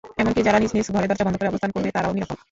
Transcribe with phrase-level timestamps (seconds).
[0.17, 2.37] এমনকি যারা নিজ নিজ ঘরে দরজা বন্ধ করে অবস্থান করবে তারাও নিরাপদ।